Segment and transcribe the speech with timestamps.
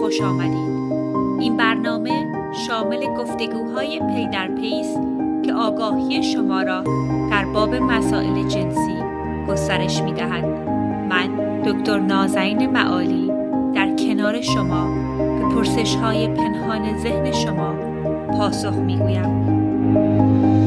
[0.00, 0.92] خوش آمدید.
[1.40, 2.26] این برنامه
[2.66, 5.00] شامل گفتگوهای پی در پی است
[5.42, 6.84] که آگاهی شما را
[7.30, 9.02] در باب مسائل جنسی
[9.48, 10.44] گسترش می دهد.
[11.08, 13.32] من دکتر نازنین معالی
[13.74, 14.84] در کنار شما
[15.16, 17.74] به پرسش های پنهان ذهن شما
[18.38, 20.61] پاسخ می گویم.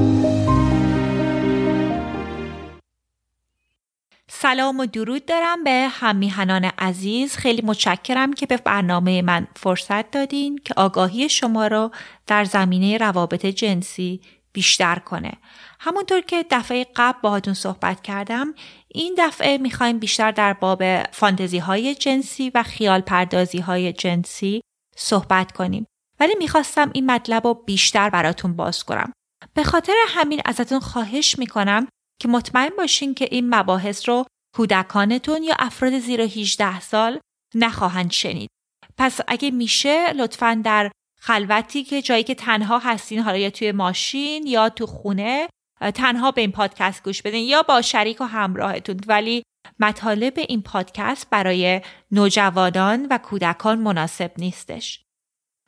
[4.46, 7.36] سلام و درود دارم به همیهنان عزیز.
[7.36, 11.92] خیلی متشکرم که به برنامه من فرصت دادین که آگاهی شما را
[12.28, 14.22] در زمینه روابط جنسی
[14.54, 15.32] بیشتر کنه.
[15.80, 18.54] همونطور که دفعه قبل باهاتون صحبت کردم
[18.88, 24.62] این دفعه می‌خوایم بیشتر در باب فانتزی های جنسی و خیال پردازی های جنسی
[24.96, 25.86] صحبت کنیم.
[26.20, 29.12] ولی می‌خواستم این مطلب رو بیشتر براتون باز کنم.
[29.54, 31.88] به خاطر همین ازتون خواهش می‌کنم
[32.22, 34.26] که مطمئن باشین که این مباحث رو
[34.56, 37.20] کودکانتون یا افراد زیر 18 سال
[37.56, 38.50] نخواهند شنید.
[38.98, 40.92] پس اگه میشه لطفا در
[41.22, 45.48] خلوتی که جایی که تنها هستین حالا یا توی ماشین یا تو خونه
[45.96, 49.44] تنها به این پادکست گوش بدین یا با شریک و همراهتون ولی
[49.80, 51.82] مطالب این پادکست برای
[52.12, 55.02] نوجوانان و کودکان مناسب نیستش.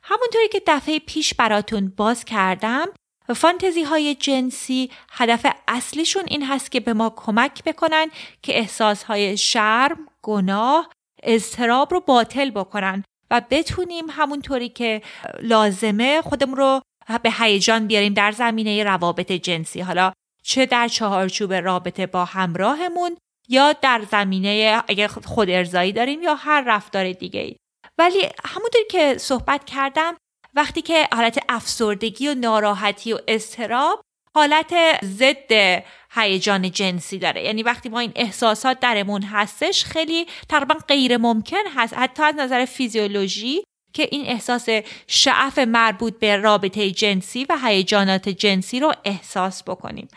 [0.02, 2.86] همونطوری که دفعه پیش براتون باز کردم
[3.34, 8.06] فانتزی های جنسی هدف اصلیشون این هست که به ما کمک بکنن
[8.42, 10.90] که احساس های شرم، گناه،
[11.22, 15.02] اضطراب رو باطل بکنن و بتونیم همونطوری که
[15.40, 16.80] لازمه خودمون رو
[17.22, 20.12] به هیجان بیاریم در زمینه روابط جنسی حالا
[20.42, 23.16] چه در چهارچوب رابطه با همراهمون
[23.48, 27.56] یا در زمینه اگه خود ارزایی داریم یا هر رفتار دیگه ای.
[27.98, 30.16] ولی همونطوری که صحبت کردم
[30.54, 34.00] وقتی که حالت افسردگی و ناراحتی و استراب
[34.34, 37.44] حالت ضد هیجان جنسی داره.
[37.44, 41.94] یعنی وقتی ما این احساسات درمون هستش خیلی تقریبا غیر ممکن هست.
[41.94, 44.68] حتی از نظر فیزیولوژی که این احساس
[45.06, 50.08] شعف مربوط به رابطه جنسی و هیجانات جنسی رو احساس بکنیم.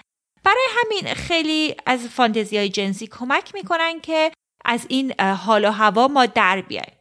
[0.44, 4.32] برای همین خیلی از فانتزی های جنسی کمک می‌کنن که
[4.66, 7.01] از این حال و هوا ما در بیایم.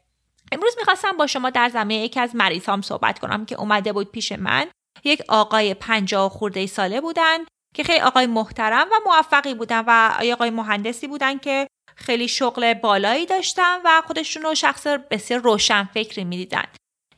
[0.53, 4.33] امروز می‌خواستم با شما در زمینه یکی از مریضام صحبت کنم که اومده بود پیش
[4.33, 4.67] من.
[5.05, 7.39] یک آقای پنجاه خورده ساله بودن
[7.75, 11.67] که خیلی آقای محترم و موفقی بودن و آقای مهندسی بودن که
[11.97, 16.65] خیلی شغل بالایی داشتن و خودشون رو شخص بسیار روشن فکری می‌دیدن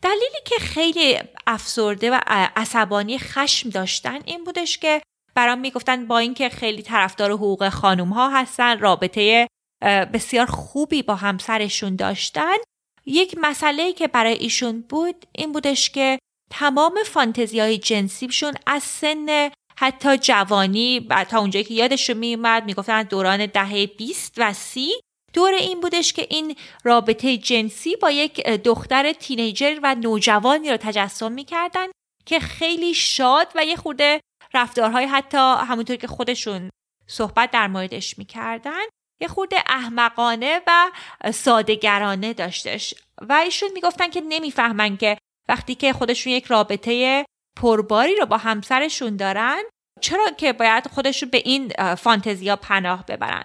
[0.02, 2.20] دلیلی که خیلی افسرده و
[2.56, 5.02] عصبانی خشم داشتن این بودش که
[5.34, 9.48] برام می‌گفتن با اینکه خیلی طرفدار حقوق خانوم ها هستن رابطه
[10.12, 12.54] بسیار خوبی با همسرشون داشتن
[13.06, 16.18] یک مسئله که برای ایشون بود این بودش که
[16.50, 23.02] تمام فانتزی های جنسیشون از سن حتی جوانی و تا اونجایی که یادشون میومد می‌گفتن
[23.02, 24.92] دوران دهه 20 و 30
[25.32, 31.32] دور این بودش که این رابطه جنسی با یک دختر تینیجر و نوجوانی رو تجسم
[31.32, 31.86] می‌کردن
[32.26, 34.20] که خیلی شاد و یه خورده
[34.54, 36.70] رفتارهای حتی همونطور که خودشون
[37.06, 38.82] صحبت در موردش می‌کردن.
[39.22, 40.90] یه خورده احمقانه و
[41.32, 42.94] سادگرانه داشتش.
[43.20, 47.24] و ایشون می‌گفتن که نمی‌فهمن که وقتی که خودشون یک رابطه
[47.56, 49.62] پرباری رو با همسرشون دارن
[50.00, 53.44] چرا که باید خودشون به این فانتزیا پناه ببرن؟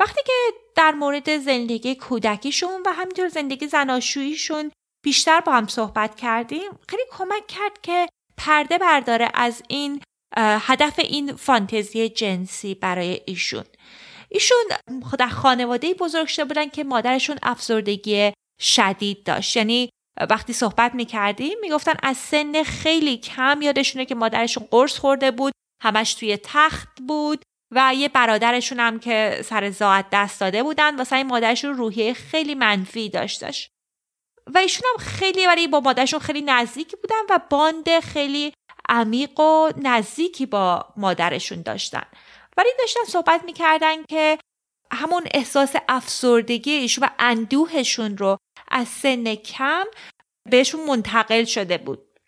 [0.00, 0.32] وقتی که
[0.76, 4.70] در مورد زندگی کودکیشون و همینطور زندگی زناشوییشون
[5.04, 10.02] بیشتر با هم صحبت کردیم خیلی کمک کرد که پرده برداره از این
[10.36, 13.64] هدف این فانتزی جنسی برای ایشون.
[14.28, 14.64] ایشون
[15.18, 19.56] در خانواده بزرگ شده بودن که مادرشون افسردگی شدید داشت.
[19.56, 19.90] یعنی
[20.30, 25.52] وقتی صحبت می‌کردیم می‌گفتن از سن خیلی کم یادشونه که مادرشون قرص خورده بود
[25.82, 27.42] همش توی تخت بود
[27.74, 32.54] و یه برادرشون هم که سر زاعت دست داده بودن واسه این مادرشون روحیه خیلی
[32.54, 33.70] منفی داشتش.
[34.54, 38.52] و ایشون هم خیلی برای با مادرشون خیلی نزدیکی بودن و باند خیلی
[38.88, 42.06] عمیق و نزدیکی با مادرشون داشتن.
[42.58, 44.38] ولی داشتن صحبت می‌کردن که
[44.92, 48.36] همون احساس افسردگی ایشون و اندوهشون رو
[48.68, 49.84] از سن کم
[50.50, 52.18] بهشون منتقل شده بود.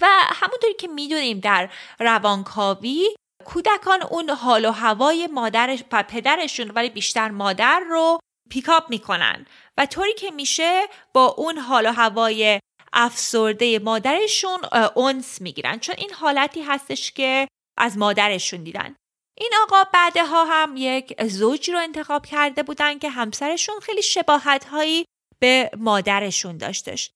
[0.00, 1.70] و همونطوری که می‌دونیم در
[2.00, 8.18] روانکاوی کودکان اون حال و هوای مادرش و پدرشون ولی بیشتر مادر رو
[8.50, 9.46] پیکاپ می‌کنن.
[9.78, 12.60] و طوری که میشه با اون حال و هوای
[12.92, 14.60] افسرده مادرشون
[14.94, 15.78] اونس می‌گیرن.
[15.78, 17.48] چون این حالتی هستش که
[17.78, 18.96] از مادرشون دیدن.
[19.38, 25.04] این آقا بعدها هم یک زوجی رو انتخاب کرده بودن که همسرشون خیلی شباهت هایی
[25.38, 27.10] به مادرشون داشتش.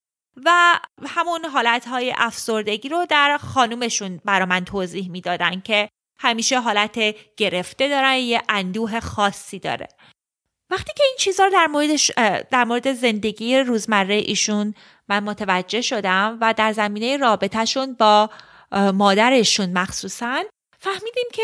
[0.45, 5.89] و همون حالت های افسردگی رو در خانومشون برا من توضیح می‌دادن که
[6.19, 6.99] همیشه حالت
[7.37, 9.87] گرفته دارن یه اندوه خاصی داره.
[10.71, 14.73] وقتی که این چیزها رو در در مورد زندگی روزمره ایشون
[15.07, 18.29] من متوجه شدم و در زمینه رابطهشون با
[18.93, 20.43] مادرشون مخصوصا
[20.79, 21.43] فهمیدیم که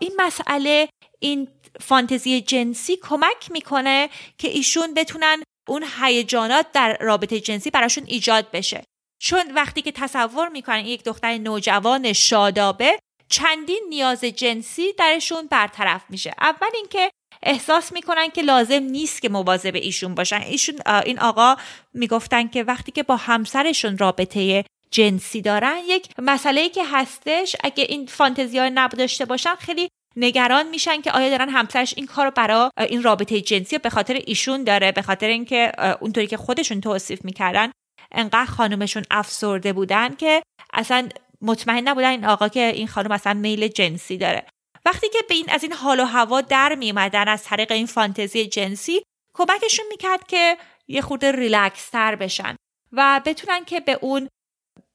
[0.00, 0.88] این مسئله
[1.18, 1.48] این
[1.80, 4.08] فانتزی جنسی کمک می‌کنه
[4.38, 8.84] که ایشون بتونن اون هیجانات در رابطه جنسی براشون ایجاد بشه.
[9.22, 12.98] چون وقتی که تصور می‌کنن یک دختر نوجوان شادابه
[13.28, 16.34] چندین نیاز جنسی درشون برطرف میشه.
[16.40, 17.10] اول اینکه
[17.42, 20.40] احساس می‌کنن که لازم نیست که مواظب ایشون باشن.
[20.40, 21.56] ایشون این آقا
[21.94, 25.80] می‌گفتن که وقتی که با همسرشون رابطه جنسی دارن.
[25.86, 31.30] یک مسئله که هستش اگه این فانتزی ها نبوداشته باشن خیلی نگران میشن که آیا
[31.30, 35.72] دارن همسرش این کار برای این رابطه جنسی به خاطر ایشون داره به خاطر اینکه
[36.00, 37.72] اونطوری که خودشون توصیف می‌کردن
[38.12, 40.42] انقدر خانومشون افسرده بودن که
[40.72, 41.08] اصلا
[41.42, 44.46] مطمئن نبودن این آقا که این خانم اصلا میل جنسی داره.
[44.84, 48.46] وقتی که به این از این حال و هوا در میمدن از طریق این فانتزی
[48.46, 49.02] جنسی
[49.34, 50.56] کمکشون می‌کرد که
[50.88, 52.56] یه خورده ریلکس تر بشن
[52.92, 54.28] و بتونن که به اون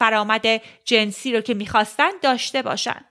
[0.01, 0.45] برآمد
[0.85, 3.05] جنسی رو که می‌خواستن داشته باشن.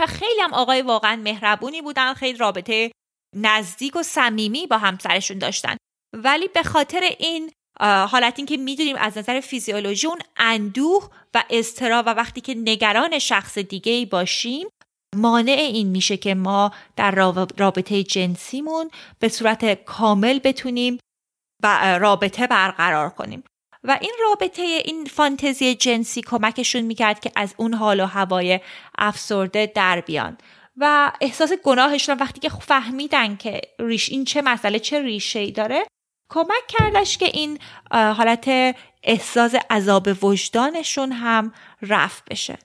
[0.00, 2.90] و خیلی هم آقای واقعا مهربونی بودن خیلی رابطه
[3.36, 5.76] نزدیک و صمیمی با همسرشون داشتن.
[6.12, 12.02] ولی به خاطر این حالت این که می‌دونیم از نظر فیزیولوژی اون اندوه و استرا
[12.06, 14.68] و وقتی که نگران شخص دیگه ای باشیم
[15.16, 17.10] مانع این میشه که ما در
[17.58, 20.98] رابطه جنسیمون به صورت کامل بتونیم
[21.62, 23.44] و رابطه برقرار کنیم.
[23.86, 28.60] و این رابطه این فانتزی جنسی کمکشون می‌کرد که از اون حال و هوای
[28.98, 30.38] افسرده در بیان.
[30.76, 35.86] و احساس گناهشون وقتی که فهمیدن که ریش این چه مسئله چه ریشه ای داره
[36.30, 37.58] کمک کردش که این
[37.90, 41.52] حالت احساس عذاب وجدانشون هم
[41.82, 42.58] رفت بشه.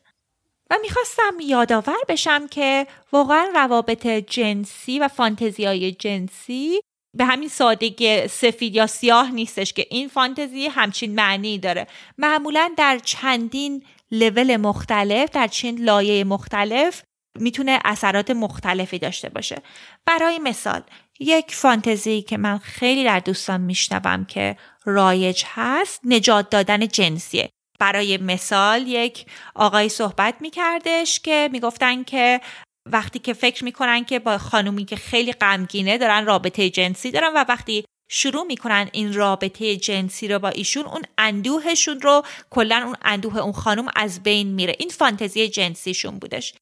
[0.69, 6.81] و می‌خواستم یادآور بشم که واقعا روابط جنسی و فانتزی های جنسی
[7.18, 11.88] به همین سادگی سفید یا سیاه نیستش که این فانتزی همچین معنی داره.
[12.18, 17.04] معمولا در چندین لول مختلف در چند لایه مختلف
[17.40, 19.62] می‌تونه اثرات مختلفی داشته باشه.
[20.06, 20.81] برای مثال
[21.19, 27.50] یک فانتزی که من خیلی در دوستان میشنوم که رایج هست نجات دادن جنسیه.
[27.80, 29.25] برای مثال یک
[29.56, 32.42] آقای صحبت میکردش که می‌گفتن که
[32.86, 37.45] وقتی که فکر می‌کنن که با خانومی که خیلی غمگینه دارن رابطه جنسی دارن و
[37.50, 43.38] وقتی شروع می‌کنن این رابطه جنسی رو با ایشون اون اندوهشون رو کلا اون اندوه
[43.38, 44.76] اون خانم از بین میره.
[44.80, 46.54] این فانتزی جنسیشون بودش.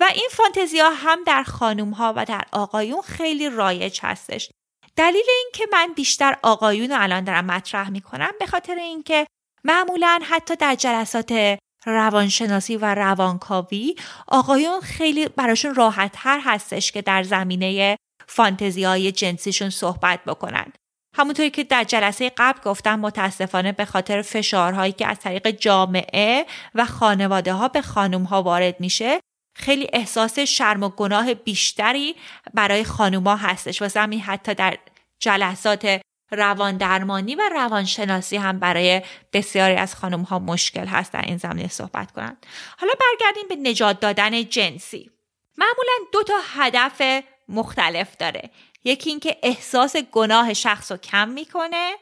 [0.00, 4.50] و این فانتزی ها هم در خانوم ها و در آقایون خیلی رایج هستش.
[4.96, 9.26] دلیل این که من بیشتر آقایون رو الان دارم مطرح می‌کنم به خاطر اینکه
[9.64, 13.94] معمولا حتی در جلسات روانشناسی و روانکاوی
[14.28, 20.72] آقایون خیلی براشون راحت تر هستش که در زمینه فانتزی های جنسیشون صحبت بکنن.
[21.16, 26.84] همونطوری که در جلسه قبل گفتم متاسفانه به خاطر فشارهایی که از طریق جامعه و
[26.84, 29.20] خانواده ها به خانم ها وارد میشه
[29.56, 32.16] خیلی احساس شرم و گناه بیشتری
[32.54, 34.78] برای خانوما هستش و همین حتی در
[35.22, 39.02] جلسات روان درمانی و روانشناسی هم برای
[39.32, 42.46] بسیاری از خانم ها مشکل هست در این زمینه صحبت کنند.
[42.78, 45.10] حالا برگردیم به نجات دادن جنسی.
[45.58, 48.50] معمولا دو تا هدف مختلف داره.
[48.84, 51.94] یکی اینکه احساس گناه شخص رو کم می‌کنه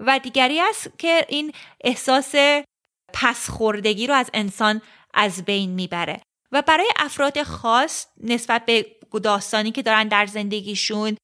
[0.00, 1.52] و دیگری است که این
[1.84, 2.34] احساس
[3.12, 4.82] پسخوردگی رو از انسان
[5.14, 6.20] از بین می‌بره
[6.52, 8.86] و برای افراد خاص نسبت به
[9.22, 11.16] داستانی که دارن در زندگیشون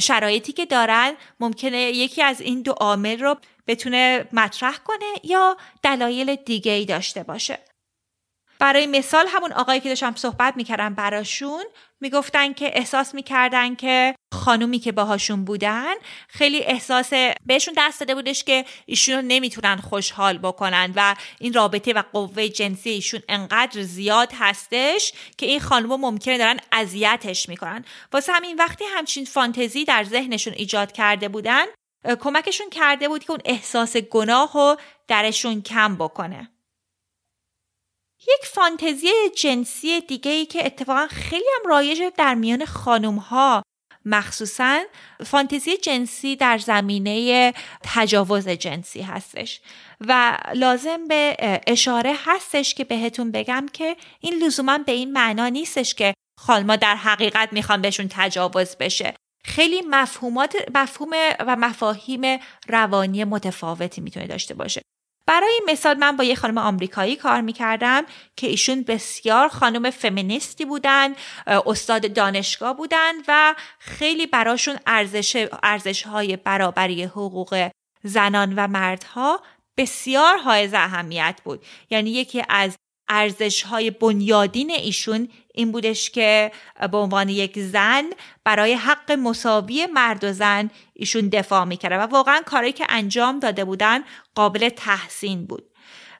[0.00, 6.34] شرایطی که دارن ممکنه یکی از این دو عامل رو بتونه مطرح کنه یا دلایل
[6.34, 7.58] دیگه ای داشته باشه.
[8.58, 11.64] برای مثال همون آقایی که داشتم صحبت می‌کردم براشون
[12.00, 15.94] می‌گفتن که احساس می‌کردن که خانومی که باهاشون بودن
[16.28, 17.12] خیلی احساس
[17.46, 22.48] بهشون دست داده بودش که ایشون رو نمی‌تونن خوشحال بکنن و این رابطه و قوه
[22.48, 27.84] جنسی ایشون انقدر زیاد هستش که این خانم ممکنه دارن اذیتش می‌کنن.
[28.12, 31.64] واسه همین وقتی همچین فانتزی در ذهنشون ایجاد کرده بودن
[32.20, 34.76] کمکشون کرده بود که اون احساس گناه رو
[35.08, 36.50] درشون کم بکنه.
[38.22, 43.62] یک فانتزی جنسی دیگه ای که اتفاقا خیلی هم رایج در میان خانم ها
[44.04, 44.80] مخصوصا
[45.26, 49.60] فانتزی جنسی در زمینه تجاوز جنسی هستش.
[50.00, 51.36] و لازم به
[51.66, 56.96] اشاره هستش که بهتون بگم که این لزوما به این معنا نیستش که خانما در
[56.96, 59.14] حقیقت می‌خوان بهشون تجاوز بشه.
[59.44, 61.10] خیلی مفهومات مفهوم
[61.40, 64.82] و مفاهیم روانی متفاوتی می‌تونه داشته باشه.
[65.26, 68.02] برای مثال من با یه خانم آمریکایی کار می‌کردم
[68.36, 71.14] که ایشون بسیار خانم فمینیستی بودن
[71.46, 77.70] استاد دانشگاه بودن و خیلی براشون ارزش, های برابری حقوق
[78.02, 79.40] زنان و مردها
[79.76, 81.64] بسیار های اهمیت بود.
[81.90, 82.76] یعنی یکی از
[83.10, 86.52] ارزش های بنیادین ایشون این بودش که
[86.92, 88.10] به عنوان یک زن
[88.44, 93.64] برای حق مساوی مرد و زن ایشون دفاع می‌کرده و واقعا کاری که انجام داده
[93.64, 95.70] بودن قابل تحسین بود.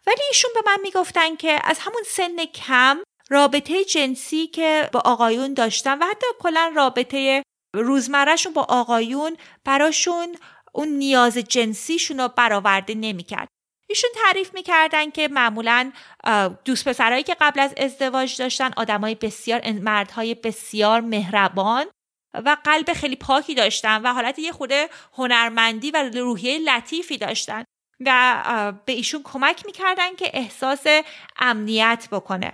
[0.07, 2.99] ولی ایشون به من می‌گفتن که از همون سن کم
[3.31, 7.43] رابطه جنسی که با آقایون داشتن و حتی کلا رابطه
[7.75, 10.37] روزمرهشون با آقایون براشون
[10.73, 13.49] اون نیاز جنسیشون رو برآورده نمی‌کرد.
[13.91, 15.93] ایشون تعریف می‌کردن که معمولا
[16.65, 21.87] دوست پسرهایی که قبل از ازدواج داشتن آدمای بسیار مردهای بسیار مهربان
[22.35, 27.65] و قلب خیلی پاکی داشتن و حالت یه خورده هنرمندی و روحیه لطیفی داشتن
[28.01, 30.87] و به ایشون کمک می‌کردن که احساس
[31.39, 32.53] امنیت بکنه.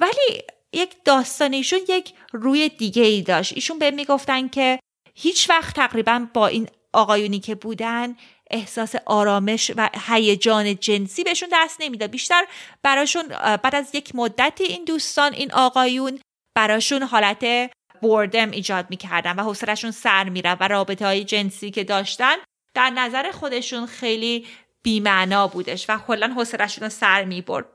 [0.00, 0.42] ولی
[0.72, 3.52] یک داستان ایشون یک روی دیگه ای داشت.
[3.52, 4.78] ایشون به می‌گفتن که
[5.14, 8.16] هیچ وقت تقریبا با این آقایونی که بودن
[8.50, 12.10] احساس آرامش و هیجان جنسی بهشون دست نمی‌داد.
[12.10, 12.44] بیشتر
[12.82, 13.28] براشون
[13.62, 16.20] بعد از یک مدتی این دوستان این آقایون
[16.54, 17.70] براشون حالت
[18.02, 22.36] بوردم ایجاد می‌کردن و حوصلشون سر میره و رابطه های جنسی که داشتن
[22.74, 24.46] در نظر خودشون خیلی
[24.82, 27.66] بیمعنا بودش و کلا حوصلشون رو سر می‌برد.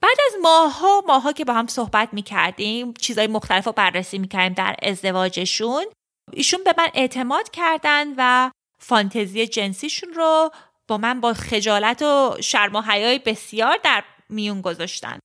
[0.00, 4.76] بعد از ماها ماها که با هم صحبت می‌کردیم چیزهای مختلف رو بررسی می‌کردیم در
[4.82, 5.84] ازدواجشون
[6.32, 10.50] ایشون به من اعتماد کردن و فانتزی جنسیشون رو
[10.88, 15.18] با من با خجالت و شرم و حیای بسیار در میون گذاشتن.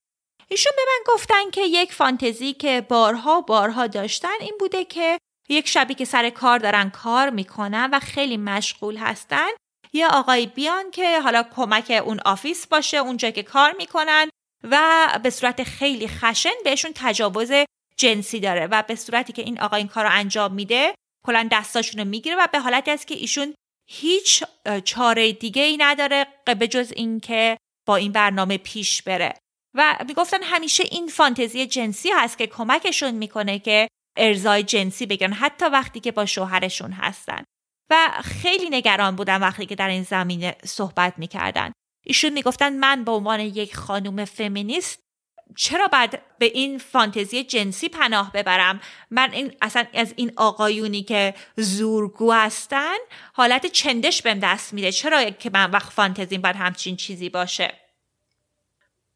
[0.48, 5.18] ایشون به من گفتن که یک فانتزی که بارها بارها داشتن این بوده که
[5.50, 9.48] یک شبی که سر کار دارن کار می‌کنن و خیلی مشغول هستن
[9.94, 14.30] یه آقای بیان که حالا کمک اون office باشه اونجا که کار می‌کنن
[14.64, 17.52] و به صورت خیلی خشن بهشون تجاوز
[17.98, 20.94] جنسی داره و به صورتی که این آقا این کار رو انجام میده
[21.26, 23.54] کلا دستاشون رو می‌گیره و به حالتی است که ایشون
[23.90, 24.44] هیچ
[24.86, 29.34] چاره دیگه ای نداره به جز اینکه با این برنامه پیش بره.
[29.76, 33.88] و می‌گفتن همیشه این فانتزی جنسی هست که کمکشون می‌کنه که
[34.18, 37.44] ارضای جنسی بگیرن حتی وقتی که با شوهرشون هستن.
[37.90, 41.72] و خیلی نگران بودن وقتی که در این زمینه صحبت می‌کردن.
[42.06, 45.00] ایشون می‌گفتن من به عنوان یک خانوم فمینیست
[45.56, 48.82] چرا بعد به این فانتزی جنسی پناه ببرم؟
[49.12, 52.96] من این اصلا از این آقایونی که زورگو هستن
[53.34, 54.92] حالت چندش بهم دست میده.
[54.92, 57.74] چرا که من وقت فانتزیم باید همچین چیزی باشه؟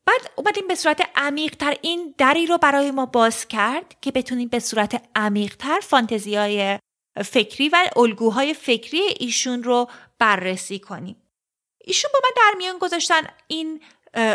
[0.05, 1.77] بعد اومدیم به صورت عمیقتر.
[1.81, 6.79] این دری رو برای ما باز کرد که بتونیم به صورت عمیقتر فانتزی های
[7.25, 9.89] فکری و الگوهای فکری ایشون رو
[10.19, 11.15] بررسی کنیم.
[11.85, 13.81] ایشون با من در میان گذاشتن این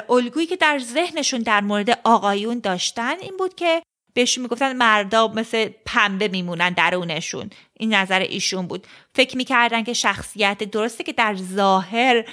[0.08, 3.82] الگویی که در ذهنشون در مورد آقایون داشتن این بود که
[4.14, 7.50] بهشون می‌گفتن مردا مثل پنبه میمونن درونشون.
[7.78, 8.86] این نظر ایشون بود.
[9.14, 12.24] فکر می‌کردن که شخصیت درسته که در ظاهر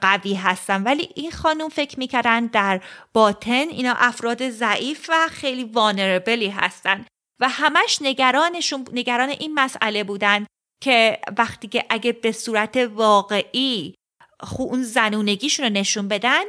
[0.00, 2.80] قوی هستن ولی این خانوم فکر می‌کردن در
[3.12, 7.06] باطن اینا افراد ضعیف و خیلی وانربلی هستن.
[7.40, 10.46] و همش نگرانشون نگران این مسئله بودن
[10.82, 13.94] که وقتی که اگه به صورت واقعی
[14.40, 16.42] خو اون زنونگیشون رو نشون بدن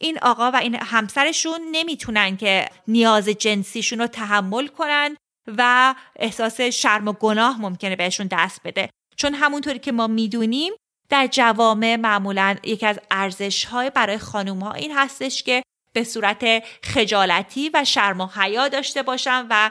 [0.00, 7.08] این آقا و این همسرشون نمی‌تونن که نیاز جنسیشون رو تحمل کنن و احساس شرم
[7.08, 8.90] و گناه ممکنه بهشون دست بده.
[9.16, 10.72] چون همونطوری که ما می‌دونیم
[11.08, 16.64] در جوامع معمولا یکی از ارزش های برای خانوم ها این هستش که به صورت
[16.82, 19.70] خجالتی و شرم و حیا داشته باشن و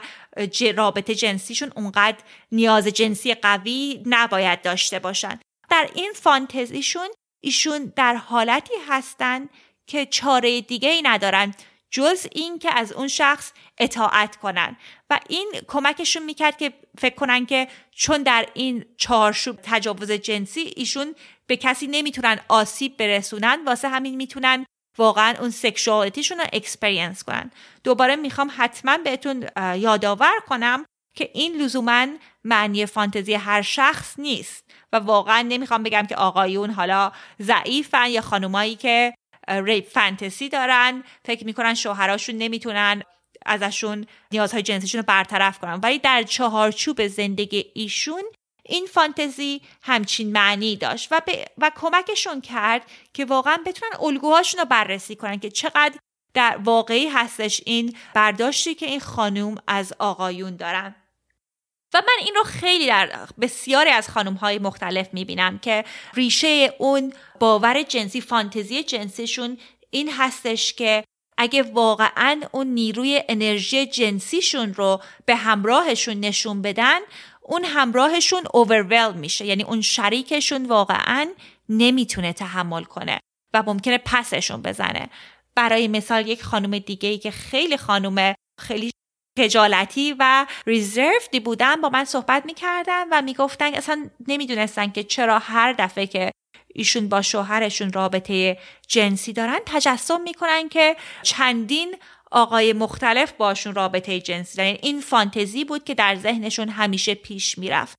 [0.76, 2.18] رابطه جنسیشون اونقدر
[2.52, 5.40] نیاز جنسی قوی نباید داشته باشن.
[5.70, 7.08] در این فانتزیشون
[7.40, 9.48] ایشون در حالتی هستن
[9.86, 11.54] که چاره دیگه ای ندارن
[11.90, 14.76] جز این که از اون شخص اطاعت کنن.
[15.10, 21.14] و این کمکشون می‌کرد که فکر کنن که چون در این چارچوب تجاوز جنسی ایشون
[21.46, 24.66] به کسی نمی‌تونن آسیب برسونن واسه همین می‌تونن
[24.98, 27.50] واقعا اون sexuality شون رو experience کنن.
[27.84, 30.84] دوباره می‌خوام حتما بهتون یادآور کنم
[31.16, 32.06] که این لزوما
[32.44, 34.64] معنی فانتزی هر شخص نیست.
[34.92, 37.12] و واقعا نمی‌خوام بگم که آقایون حالا
[37.42, 39.14] ضعیفن یا خانومایی که
[39.48, 41.04] rape fantasy دارن.
[41.24, 43.02] فکر می‌کنن شوهراشون نمی‌تونن
[43.46, 45.80] ازشون نیازهای جنسیشون رو برطرف کنن.
[45.82, 48.22] ولی در چهارچوب زندگی ایشون
[48.66, 51.20] این فانتزی همچین معنی داشت و,
[51.58, 52.82] و کمکشون کرد
[53.12, 55.98] که واقعا بتونن الگوهاشون رو بررسی کنن که چقدر
[56.34, 60.94] در واقعی هستش این برداشتی که این خانوم از آقایون دارن.
[61.94, 63.10] و من این رو خیلی در
[63.40, 65.84] بسیاری از خانم های مختلف می‌بینم که
[66.14, 69.58] ریشه اون باور جنسی فانتزی جنسیشون
[69.90, 71.04] این هستش که
[71.38, 77.00] اگه واقعا اون نیروی انرژی جنسیشون رو به همراهشون نشون بدن
[77.42, 79.46] اون همراهشون اوورول میشه.
[79.46, 81.26] یعنی اون شریکشون واقعا
[81.68, 83.20] نمی‌تونه تحمل کنه
[83.54, 85.10] و ممکنه پسشون بزنه.
[85.54, 88.90] برای مثال یک خانم دیگه ای که خیلی خانم خیلی
[89.38, 95.72] خجالتی و ریزروفدی بودن با من صحبت می‌کردن و می‌گفتن اصلا نمی‌دونستن که چرا هر
[95.72, 96.30] دفعه که
[96.74, 101.96] ایشون با شوهرشون رابطه جنسی دارن تجسم می‌کنن که چندین
[102.30, 104.76] آقای مختلف باشون رابطه جنسی دارن.
[104.82, 107.98] این فانتزی بود که در ذهنشون همیشه پیش می‌رفت.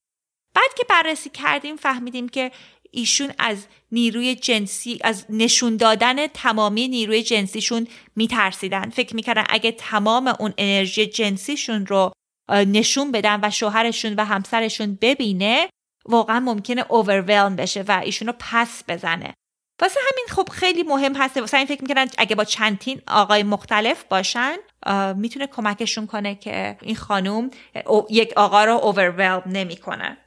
[0.56, 2.52] بعد که بررسی کردیم فهمیدیم که
[2.96, 8.90] ایشون از نیروی جنسی از نشون دادن تمامی نیروی جنسیشون میترسیدن.
[8.90, 12.12] فکر می‌کردن اگه تمام اون انرژی جنسیشون رو
[12.50, 15.70] نشون بدن و شوهرشون و همسرشون ببینه
[16.06, 19.34] واقعا ممکنه اوورولم بشه و ایشون رو پس بزنه.
[19.82, 21.38] واسه همین خب خیلی مهم هست.
[21.38, 24.56] واسه این فکر می‌کنن اگه با چندین آقای مختلف باشن
[25.16, 27.50] می‌تونه کمکشون کنه که این خانوم
[28.10, 30.18] یک آقا رو اوورولم نمی‌کنه.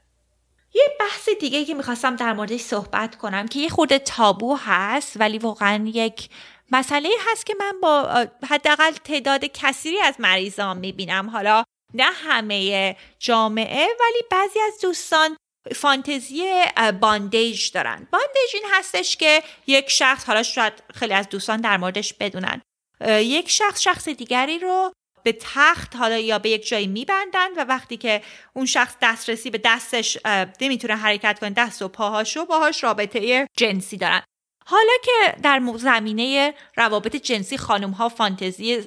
[0.74, 5.38] یه بحث دیگه که می‌خواستم در موردش صحبت کنم که یه خورده تابو هست ولی
[5.38, 6.28] واقعا یک
[6.70, 11.30] مسئله هست که من با حداقل تعداد کثیری از مریضان می‌بینم.
[11.30, 15.36] حالا نه همه جامعه ولی بعضی از دوستان
[15.76, 16.62] فانتزی
[17.00, 18.08] باندیج دارن.
[18.12, 22.62] باندیج این هستش که یک شخص حالا شاید خیلی از دوستان در موردش بدونن
[23.06, 27.96] یک شخص شخص دیگری رو به تخت حالا یا به یک جایی میبندن و وقتی
[27.96, 30.18] که اون شخص دسترسی به دستش
[30.60, 34.22] نمی‌تونه حرکت کنه دست و پاهاشو باهاش رابطه جنسی دارن.
[34.66, 38.84] حالا که در زمینه روابط جنسی خانم ها فانتزی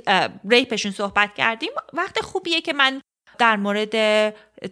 [0.49, 3.01] ریپشون صحبت کردیم وقت خوبیه که من
[3.37, 3.95] در مورد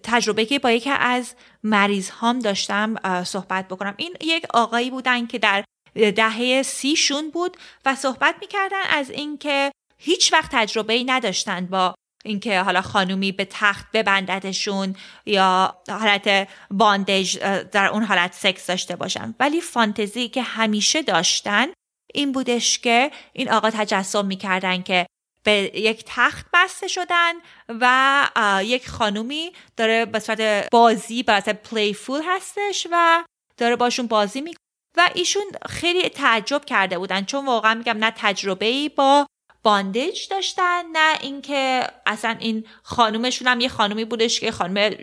[0.04, 3.94] تجربه که با یکی از مریض هام داشتم صحبت بکنم.
[3.98, 5.64] این یک آقایی بودن که در
[5.96, 12.60] دهه سیشون بود و صحبت می‌کردن از اینکه هیچ وقت تجربه ای نداشتند با اینکه
[12.62, 17.38] حالا خانومی به تخت ببنددشون یا حالت باندج
[17.72, 19.36] در اون حالت سکس داشته باشن.
[19.40, 21.68] ولی فانتزی که همیشه داشتن
[22.14, 25.06] این بودش که این آقا تجسم می‌کردن که
[25.44, 27.34] به یک تخت بسته شدن
[27.70, 33.24] و یک خانومی داره به صورت بازی به صورت پلیفول هستش و
[33.58, 34.60] داره باشون بازی می‌کنه.
[34.98, 37.26] و ایشون خیلی تعجب کرده بودن.
[37.26, 39.26] چون واقعا میگم نه تجربه ای با
[39.64, 44.96] باندیج داشتن نه اینکه اصلا این خانومشون هم یه خانومی بودش که خانم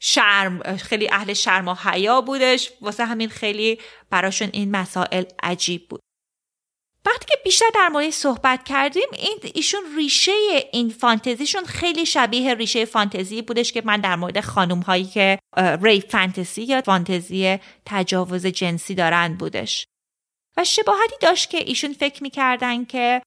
[0.00, 2.72] شرم خیلی اهل شرم و حیا بودش.
[2.80, 6.00] واسه همین خیلی براشون این مسائل عجیب بود.
[7.06, 10.32] وقتی که بیشتر در مورد صحبت کردیم این ایشون ریشه
[10.72, 16.00] این فانتزیشون خیلی شبیه ریشه فانتزی بودش که من در مورد خانوم هایی که ری
[16.00, 19.86] فانتزی یا فانتزی تجاوز جنسی دارن بودش.
[20.56, 23.22] و شباهتی داشت که ایشون فکر می‌کردن که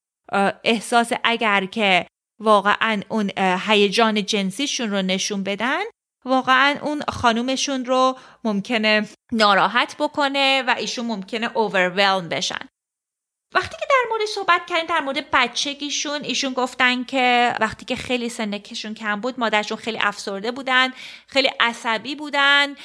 [0.64, 2.06] احساس اگر که
[2.40, 5.82] واقعا اون هیجان جنسیشون رو نشون بدن
[6.26, 12.68] واقعا اون خانومشون رو ممکنه ناراحت بکنه و ایشون ممکنه اوورولم بشن.
[13.56, 18.30] وقتی که در مورد صحبت کردیم در مورد بچگیشون ایشون گفتن که وقتی که خیلی
[18.30, 20.94] سنکشون کم بود مادرشون خیلی افسرده بودن
[21.28, 22.76] خیلی عصبی بودن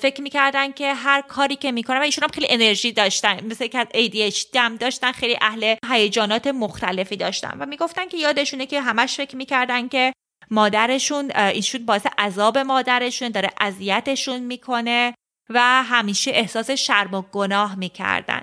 [0.00, 3.84] فکر می‌کردن که هر کاری که می‌کنن و ایشون هم خیلی انرژی داشتن مثل که
[3.84, 9.36] ADHD هم داشتن خیلی اهل هیجانات مختلفی داشتن و می‌گفتن که یادشونه که همش فکر
[9.36, 10.12] می‌کردن که
[10.50, 15.14] مادرشون ایشون باعث عذاب مادرشون داره اذیتشون می‌کنه
[15.50, 18.42] و همیشه احساس شرم و گناه می‌کردن.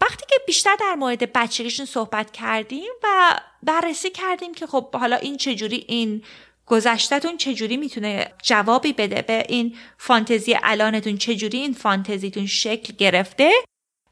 [0.00, 5.36] وقتی که بیشتر در مورد بچگیشون صحبت کردیم و بررسی کردیم که خب حالا این
[5.36, 6.22] چجوری این
[6.66, 13.52] گذشتهتون چجوری می‌تونه جوابی بده به این فانتزی الانتون چجوری این فانتزیتون شکل گرفته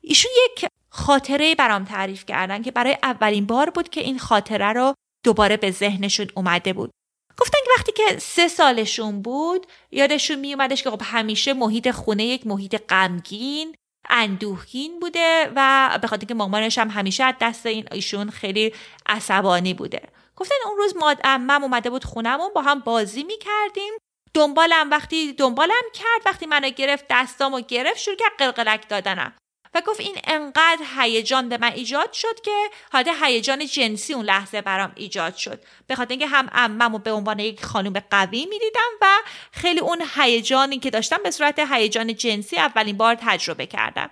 [0.01, 4.95] ایشون یک خاطره برام تعریف کردن که برای اولین بار بود که این خاطره رو
[5.25, 6.91] دوباره به ذهنشون اومده بود.
[7.39, 12.47] گفتن که وقتی که سه سالشون بود یادشون میومدش که خب همیشه محیط خونه یک
[12.47, 13.75] محیط غمگین
[14.11, 18.75] اندوهگین بوده و به خاطر که مامانش هم همیشه از دست این ایشون خیلی
[19.07, 20.03] عصبانی بوده.
[20.37, 23.93] گفتن اون روز ماد امم اومده بود خونمون با هم بازی می‌کردیم.
[24.35, 29.33] دنبالم وقتی دنبالم کرد وقتی منو گرفت دستامو گرفت شروع کرد قلقلک دادنم.
[29.75, 34.61] و گفت این انقدر هیجان به من ایجاد شد که حالا هیجان جنسی اون لحظه
[34.61, 35.65] برام ایجاد شد.
[35.87, 39.07] به خاطر اینکه هم عمم به عنوان یک خانم قوی می‌دیدم و
[39.53, 44.11] خیلی اون هیجانی که داشتم به صورت هیجان جنسی اولین بار تجربه کردم.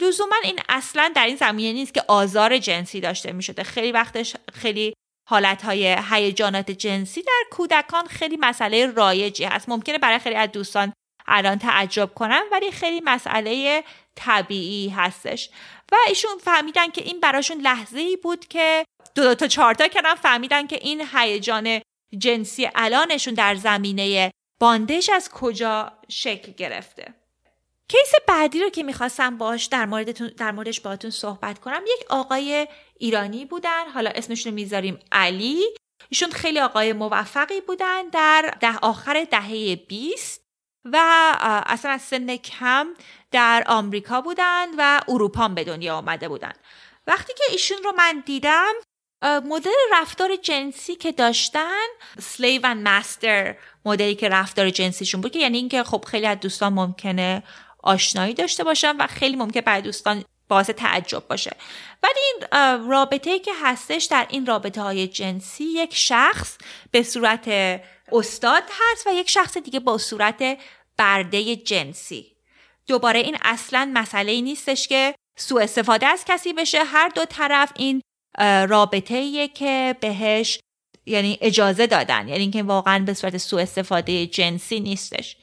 [0.00, 4.36] لزوما این اصلا در این زمینه نیست که آزار جنسی داشته می شده خیلی وقتش
[4.52, 4.94] خیلی
[5.28, 9.68] حالتهای هیجانات جنسی در کودکان خیلی مسئله رایجی هست.
[9.68, 10.92] ممکنه برای خیلی از دوستان
[11.28, 13.84] الان تعجب کنن ولی خیلی مسئله
[14.14, 15.50] طبیعی هستش.
[15.92, 18.84] و ایشون فهمیدن که این براشون لحظه ای بود که
[19.14, 21.80] دو, دو تا چهارتا کردن فهمیدن که این هیجان
[22.18, 27.14] جنسی الانشون در زمینه باندش از کجا شکل گرفته.
[27.88, 32.68] کیس بعدی رو که می‌خواستم باش در, موردتون در موردش باهاتون صحبت کنم یک آقای
[32.98, 35.64] ایرانی بودن حالا اسمشون رو می‌ذاریم علی.
[36.08, 40.45] ایشون خیلی آقای موفقی بودن در ده آخر دهه 20
[40.92, 40.96] و
[41.66, 42.86] اصلا از سن کم
[43.30, 46.52] در آمریکا بودن و اروپا به دنیا آمده بودن.
[47.06, 48.72] وقتی که ایشون رو من دیدم
[49.22, 51.86] مدل رفتار جنسی که داشتن
[52.20, 56.72] سلیو و مستر مدلی که رفتار جنسیشون بود که یعنی اینکه خب خیلی از دوستان
[56.72, 57.42] ممکنه
[57.82, 61.56] آشنایی داشته باشن و خیلی ممکنه برای دوستان باعث تعجب باشه.
[62.02, 62.20] ولی
[62.52, 66.58] این رابطه که هستش در این رابطه های جنسی یک شخص
[66.90, 67.48] به صورت
[68.12, 70.58] استاد هست و یک شخص دیگه با صورت
[70.98, 72.36] برده جنسی.
[72.86, 76.84] دوباره این اصلا مسئله نیستش که سوء استفاده از کسی بشه.
[76.84, 78.02] هر دو طرف این
[78.68, 80.60] رابطه که بهش
[81.06, 82.28] یعنی اجازه دادن.
[82.28, 85.36] یعنی اینکه واقعا به صورت سوء استفاده جنسی نیستش.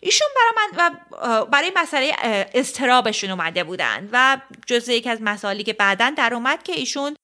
[0.00, 2.12] ایشون برای من و برای مسئله
[2.54, 7.16] استرابشون اومده بودن و جزء یک از مسائلی که بعدا در اومد که ایشون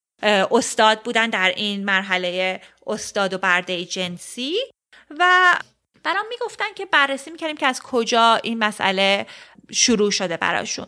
[0.51, 4.55] استاد بودن در این مرحله استاد و برده جنسی.
[5.11, 5.55] و
[6.03, 9.27] برام می‌گفتن که بررسی می‌کردیم که از کجا این مسئله
[9.73, 10.87] شروع شده براشون.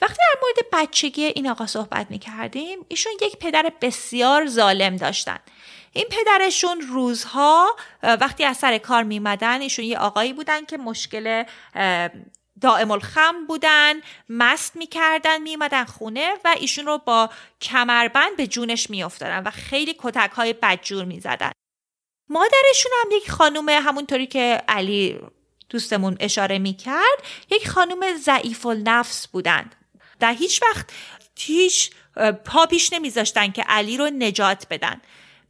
[0.00, 5.38] وقتی در مورد بچگی این آقا صحبت می‌کردیم ایشون یک پدر بسیار ظالم داشتن.
[5.92, 11.44] این پدرشون روزها وقتی از سر کار میمدن ایشون یه آقایی بودن که مشکل
[12.60, 13.94] دائم الخم بودن
[14.28, 20.30] مست می‌کردن میمدن خونه و ایشون رو با کمربند به جونش میافتادن و خیلی کتک
[20.30, 21.52] های بدجور می‌زدن.
[22.30, 25.18] مادرشون هم یک خانوم همونطوری که علی
[25.68, 29.74] دوستمون اشاره می‌کرد یک خانوم ضعیف النفس بودند.
[30.20, 30.90] در هیچ وقت
[31.38, 31.90] هیچ
[32.44, 35.00] پا پیش نمیذاشتن که علی رو نجات بدن.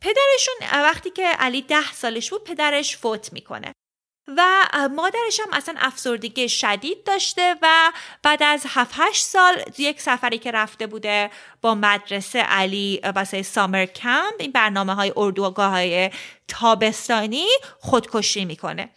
[0.01, 3.73] پدرشون وقتی که علی ده سالش بود پدرش فوت می‌کنه.
[4.37, 10.39] و مادرش هم اصلا افسردگی شدید داشته و بعد از 7 8 سال یک سفری
[10.39, 16.11] که رفته بوده با مدرسه علی واسه سامر کمپ این برنامه های اردوگاه های
[16.49, 17.47] تابستانی
[17.81, 18.91] خودکشی می‌کنه.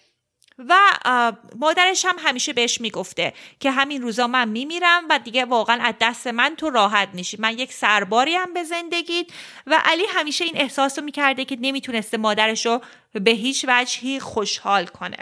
[0.70, 0.78] و
[1.56, 6.28] مادرش هم همیشه بهش می‌گفته که همین روزا من میمیرم و دیگه واقعا از دست
[6.28, 7.38] من تو راحت میشی.
[7.40, 9.26] من یک سرباری هم به زندگیت.
[9.68, 12.82] و علی همیشه این احساس رو می‌کرده که نمی‌تونسته مادرش رو
[13.14, 15.18] به هیچ وجهی خوشحال کنه.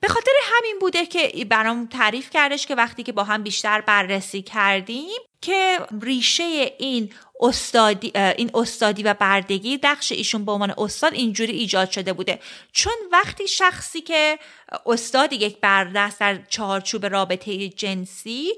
[0.00, 4.42] به خاطر همین بوده که برام تعریف کردش که وقتی که با هم بیشتر بررسی
[4.42, 11.52] کردیم که ریشه این استادی این استادی و بردگی دخش ایشون به عنوان استاد اینجوری
[11.52, 12.40] ایجاد شده بوده.
[12.72, 14.38] چون وقتی شخصی که
[14.86, 18.52] استاد یک برده است در چهارچوب رابطه جنسی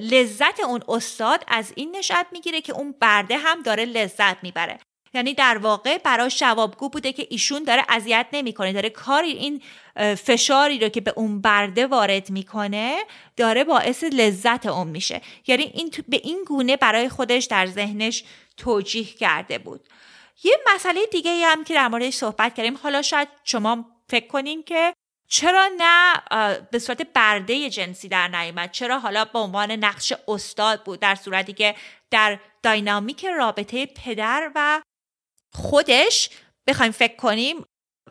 [0.00, 4.78] لذت اون استاد از این نشأت می‌گیره که اون برده هم داره لذت می‌بره.
[5.14, 8.72] یعنی در واقع برای جوابگو بوده که ایشون داره اذیت نمی‌کنه.
[8.72, 9.62] داره کاری این
[10.14, 13.04] فشاری رو که به اون برده وارد می‌کنه
[13.36, 15.20] داره باعث لذت اون میشه.
[15.46, 18.24] یعنی این به این گونه برای خودش در ذهنش
[18.56, 19.88] توجیه کرده بود.
[20.44, 24.94] یه مسئله دیگه هم که در موردش صحبت کردیم حالا شاید شما فکر کنین که
[25.28, 26.12] چرا نه
[26.70, 31.52] به صورت برده جنسی در نیامد چرا حالا به عنوان نقش استاد بود در صورتی
[31.52, 31.74] که
[32.10, 34.82] در داینامیک رابطه پدر و
[35.54, 36.30] خودش
[36.68, 37.64] بخوایم فکر کنیم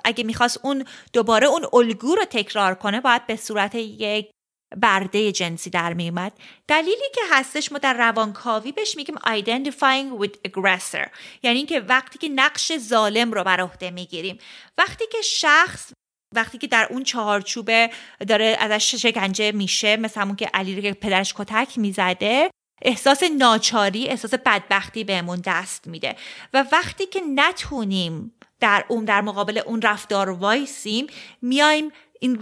[0.06, 4.30] اگه می‌خواست اون دوباره اون الگو رو تکرار کنه باید به صورت یک
[4.78, 6.34] برده جنسی در میومد
[6.68, 11.10] دلیلی که هستش ما در روانکاوی بهش میگیم identifying with aggressor.
[11.44, 14.38] یعنی اینکه وقتی که نقش ظالم رو بر عهده می‌گیریم.
[14.78, 15.92] وقتی که شخص
[16.36, 17.90] وقتی که در اون چهارچوبه
[18.28, 22.52] داره ازش شکنجه میشه مثل همون که علی که پدرش کتک می‌زده
[22.82, 26.16] احساس ناچاری احساس بدبختی بهمون دست میده.
[26.54, 31.08] و وقتی که نتونیم در اون در مقابل اون رفتار وایسیم
[31.42, 32.40] میایم این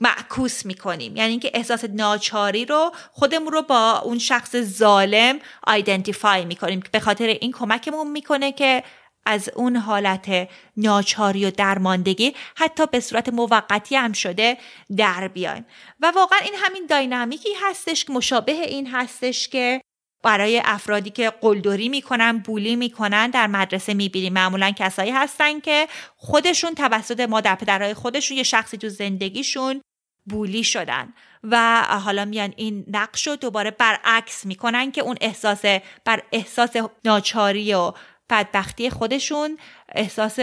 [0.00, 1.16] معکوس می‌کنیم.
[1.16, 7.26] یعنی اینکه احساس ناچاری رو خودمون رو با اون شخص ظالم آیدنتیفای می‌کنیم به خاطر
[7.26, 8.82] این کمکمون می‌کنه که
[9.28, 14.56] از اون حالت ناچاری و درماندگی حتی به صورت موقتی هم شده
[14.96, 15.66] در بیایم.
[16.00, 19.80] و واقعا این همین داینامیکی هستش که مشابه این هستش که
[20.22, 24.32] برای افرادی که قلدری می‌کنن بولی می‌کنن در مدرسه می‌بینیم.
[24.32, 29.80] معمولا کسایی هستن که خودشون توسط مادر پدرهای خودشون یه شخصی تو زندگیشون
[30.26, 31.12] بولی شدن
[31.42, 35.64] و حالا میان این نقش رو دوباره برعکس می‌کنن که اون احساس
[36.04, 36.70] بر احساس
[37.04, 37.92] ناچاری و
[38.30, 40.40] بدبختی خودشون احساس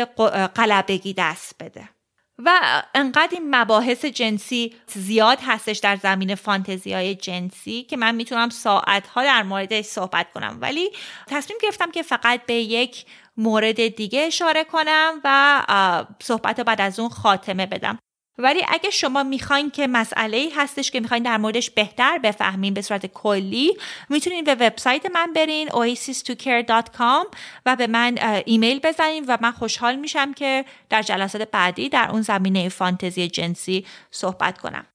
[0.55, 1.89] قلبگی دست بده.
[2.37, 8.49] و انقدر این مباحث جنسی زیاد هستش در زمین فانتزی های جنسی که من می‌تونم
[8.49, 10.57] ساعتها در موردش صحبت کنم.
[10.61, 10.89] ولی
[11.27, 13.05] تصمیم گرفتم که فقط به یک
[13.37, 15.63] مورد دیگه اشاره کنم و
[16.23, 17.99] صحبت بعد از اون خاتمه بدم.
[18.37, 22.81] ولی اگه شما می‌خواین که مسئله ای هستش که می‌خواین در موردش بهتر بفهمین به
[22.81, 23.77] صورت کلی
[24.09, 30.33] می‌تونین به وبسایت من برین oasis2care.com و به من ایمیل بزنین و من خوشحال میشم
[30.33, 34.85] که در جلسات بعدی در اون زمینه فانتزی جنسی صحبت کنم.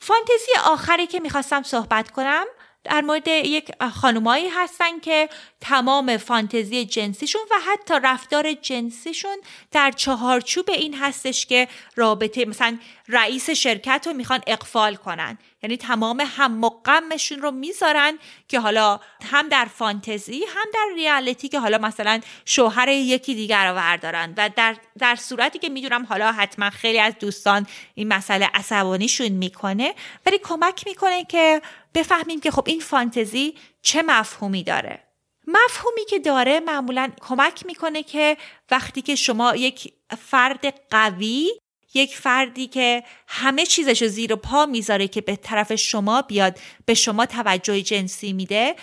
[0.00, 2.44] فانتزی آخری که می‌خواستم صحبت کنم
[2.84, 5.28] در مورد یک خانمایی هستن که
[5.60, 9.36] تمام فانتزی جنسیشون و حتی رفتار جنسیشون
[9.70, 15.38] در چهارچوب این هستش که رابطه مثلا رئیس شرکت رو می‌خوان اقفال کنن.
[15.62, 19.00] یعنی تمام هم و غمشون رو می‌ذارن که حالا
[19.32, 24.34] هم در فانتزی هم در ریالیتی که حالا مثلا شوهر یکی دیگر رو بردارن.
[24.36, 29.94] و در, در صورتی که می‌دونم حالا حتما خیلی از دوستان این مسئله عصبانیشون می‌کنه
[30.26, 31.62] ولی کمک می‌کنه که
[31.98, 35.04] بفهمیم که خب این فانتزی چه مفهومی داره.
[35.46, 38.36] مفهومی که داره معمولا کمک می‌کنه که
[38.70, 41.50] وقتی که شما یک فرد قوی
[41.94, 46.94] یک فردی که همه چیزش رو زیر پا می‌ذاره که به طرف شما بیاد به
[46.94, 48.76] شما توجه جنسی میده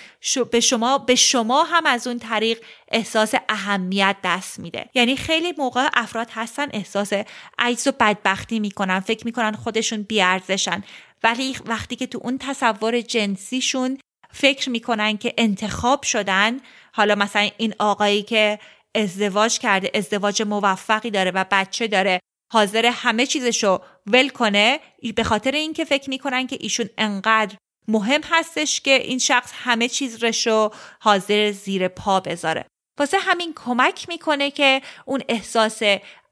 [0.52, 4.90] به شما به شما هم از اون طریق احساس اهمیت دست میده.
[4.94, 7.14] یعنی خیلی موقع افراد هستن احساس
[7.60, 10.84] عجز و بدبختی می‌کنن فکر می‌کنن خودشون بیارزشن.
[11.26, 13.98] ولی وقتی که تو اون تصور جنسیشون
[14.32, 16.60] فکر می‌کنن که انتخاب شدن
[16.94, 18.60] حالا مثلا این آقایی که
[18.96, 22.20] ازدواج کرده ازدواج موفقی داره و بچه داره
[22.54, 24.80] حاضر همه چیزشو ول کنه
[25.16, 27.56] به خاطر اینکه فکر می‌کنن که ایشون انقدر
[27.88, 32.66] مهم هستش که این شخص همه چیز رشو حاضر زیر پا بذاره.
[33.00, 35.82] واسه همین کمک می‌کنه که اون احساس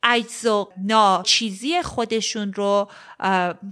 [0.03, 2.91] عجز و ناچیزی خودشون رو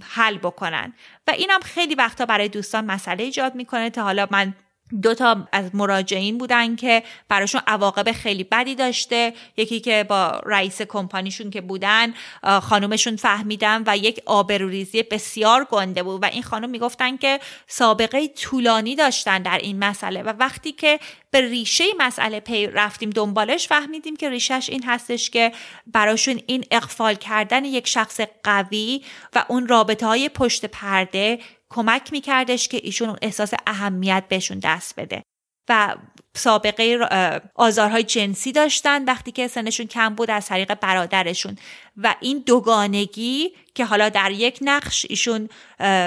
[0.02, 0.94] حل بکنن.
[1.26, 4.54] و اینم خیلی وقتا برای دوستان مسئله ایجاد می‌کنه تا حالا من
[5.02, 9.34] دو تا از مراجعین بودن که براشون عواقب خیلی بدی داشته.
[9.56, 12.14] یکی که با رئیس کمپانیشون که بودن
[12.62, 18.96] خانومشون فهمیدن و یک آبروریزی بسیار گنده بود و این خانم می‌گفتن که سابقه طولانی
[18.96, 21.00] داشتن در این مسئله و وقتی که
[21.30, 25.52] به ریشه مسئله پی رفتیم دنبالش فهمیدیم که ریشش این هستش که
[25.86, 29.02] براشون این اقفال کردن یک شخص قوی
[29.34, 31.38] و اون رابطه های پشت پرده
[31.72, 35.22] کمک میکردش که ایشون احساس اهمیت بهشون دست بده.
[35.68, 35.96] و
[36.34, 37.08] سابقه
[37.54, 41.56] آزارهای جنسی داشتن وقتی که سنشون کم بود از طریق برادرشون.
[41.96, 45.48] و این دوگانگی که حالا در یک نقش ایشون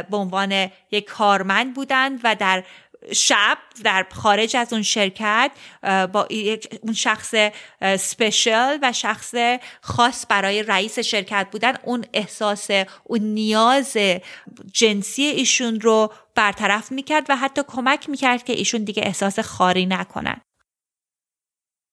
[0.10, 2.64] به عنوان یک کارمند بودند و در
[3.14, 5.52] شب در خارج از اون شرکت
[6.14, 6.28] با
[6.82, 7.36] اون شخص
[8.00, 9.34] سپیشل و شخص
[9.82, 11.74] خاص برای رئیس شرکت بودن.
[11.84, 12.68] اون احساس
[13.04, 13.98] اون نیاز
[14.74, 20.42] جنسی ایشون رو برطرف می‌کرد و حتی کمک می‌کرد که ایشون دیگه احساس خاری نکنن.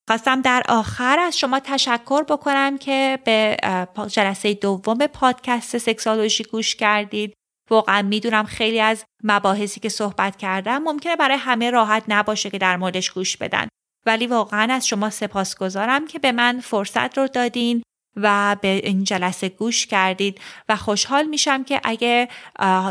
[0.09, 3.57] خواستم در آخر از شما تشکر بکنم که به
[4.09, 7.35] جلسه دوم پادکست سکسالوژی گوش کردید.
[7.73, 12.77] واقعا می‌دونم خیلی از مباحثی که صحبت کردم ممکنه برای همه راحت نباشه که در
[12.77, 13.69] موردش گوش بدن.
[14.07, 17.83] ولی واقعا از شما سپاسگزارم که به من فرصت رو دادین
[18.17, 22.29] و به این جلسه گوش کردید و خوشحال میشم که اگه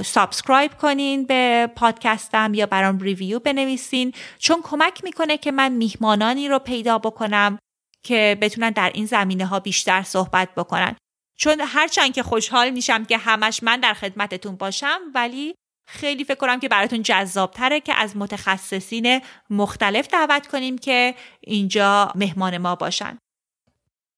[0.06, 6.60] subscribe کنین به podcastم یا برام review بنویسین چون کمک می‌کنه که من میهمانانی رو
[6.60, 7.60] پیدا بکنم
[8.04, 10.96] که بتونن در این زمینه ها بیشتر صحبت بکنن.
[11.42, 15.56] چون هرچند که خوشحال میشم که همش من در خدمتتون باشم ولی
[15.88, 22.12] خیلی فکر کنم که براتون جذاب تره که از متخصصین مختلف دعوت کنیم که اینجا
[22.16, 23.18] مهمان ما باشن.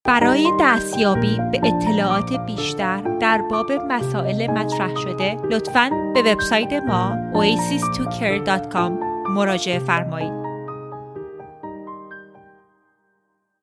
[0.06, 8.92] برای دستیابی به اطلاعات بیشتر در باب مسائل مطرح شده لطفاً به وبسایت ما oasis2care.com
[9.30, 10.43] مراجعه فرمایید.